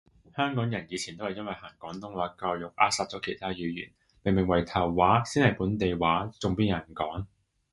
[0.35, 3.91] 香港以前都係因為行廣東話教育扼殺咗其他語言，
[4.23, 7.27] 明明圍頭話先係本地話，仲邊有人講？